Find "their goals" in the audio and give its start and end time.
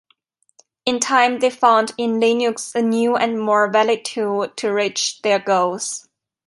5.21-6.07